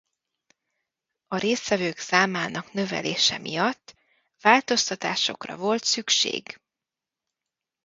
A 1.27 1.37
résztvevők 1.37 1.97
számának 1.97 2.73
növelése 2.73 3.37
miatt 3.37 3.95
változtatásokra 4.41 5.57
volt 5.57 5.83
szükség. 5.83 6.59